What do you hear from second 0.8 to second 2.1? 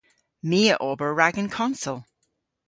ober rag an konsel.